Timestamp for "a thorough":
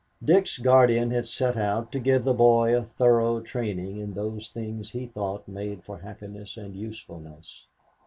2.75-3.39